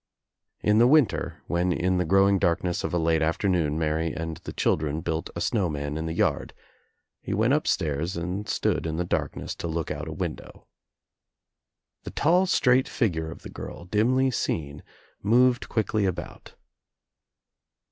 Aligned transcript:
In 0.61 0.79
the 0.79 0.87
winter, 0.87 1.43
when 1.45 1.71
in 1.71 1.99
the 1.99 2.05
growing 2.05 2.39
darkness 2.39 2.83
of 2.83 2.91
a 2.91 2.97
late 2.97 3.21
afternoon 3.21 3.77
Mary 3.77 4.11
and 4.11 4.37
the 4.37 4.51
children 4.51 5.01
built 5.01 5.29
a 5.35 5.41
snow 5.41 5.69
man 5.69 5.95
in 5.95 6.07
the 6.07 6.13
yard, 6.13 6.55
he 7.21 7.35
went 7.35 7.53
upstairs 7.53 8.17
and 8.17 8.49
stood 8.49 8.87
in 8.87 8.97
the 8.97 9.03
darkness 9.05 9.53
to 9.57 9.67
look 9.67 9.91
out 9.91 10.07
a 10.07 10.11
window. 10.11 10.65
The 12.01 12.09
tall 12.09 12.47
straight 12.47 12.87
figure 12.87 13.29
of 13.29 13.43
the 13.43 13.51
^rl, 13.51 13.87
dimly 13.91 14.31
seen, 14.31 14.81
moved 15.21 15.69
quickly 15.69 16.05
about. 16.07 16.55